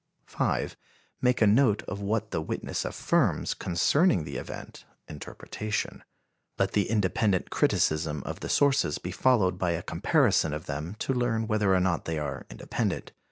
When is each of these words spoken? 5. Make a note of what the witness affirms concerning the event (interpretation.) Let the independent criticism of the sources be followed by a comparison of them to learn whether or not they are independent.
5. 0.25 0.75
Make 1.21 1.43
a 1.43 1.45
note 1.45 1.83
of 1.83 2.01
what 2.01 2.31
the 2.31 2.41
witness 2.41 2.85
affirms 2.85 3.53
concerning 3.53 4.23
the 4.23 4.37
event 4.37 4.83
(interpretation.) 5.07 6.03
Let 6.57 6.71
the 6.71 6.89
independent 6.89 7.51
criticism 7.51 8.23
of 8.23 8.39
the 8.39 8.49
sources 8.49 8.97
be 8.97 9.11
followed 9.11 9.59
by 9.59 9.73
a 9.73 9.83
comparison 9.83 10.53
of 10.55 10.65
them 10.65 10.95
to 10.97 11.13
learn 11.13 11.45
whether 11.45 11.75
or 11.75 11.79
not 11.79 12.05
they 12.05 12.17
are 12.17 12.47
independent. 12.49 13.11